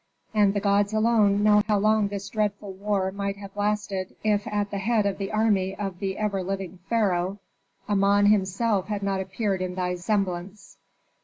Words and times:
And 0.33 0.55
the 0.55 0.59
gods 0.59 0.93
alone 0.93 1.43
know 1.43 1.61
how 1.67 1.77
long 1.77 2.07
this 2.07 2.27
dreadful 2.29 2.73
war 2.73 3.11
might 3.11 3.37
have 3.37 3.55
lasted 3.55 4.15
if 4.23 4.47
at 4.47 4.71
the 4.71 4.79
head 4.79 5.05
of 5.05 5.19
the 5.19 5.31
army 5.31 5.75
of 5.75 5.99
the 5.99 6.17
ever 6.17 6.41
living 6.41 6.79
pharaoh, 6.89 7.37
Amon 7.87 8.25
himself 8.25 8.87
had 8.87 9.03
not 9.03 9.21
appeared 9.21 9.61
in 9.61 9.75
thy 9.75 9.93
semblance. 9.93 10.79